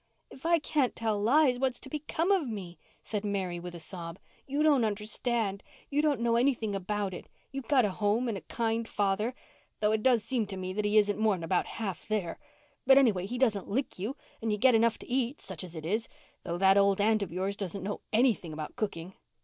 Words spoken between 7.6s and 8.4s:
got a home and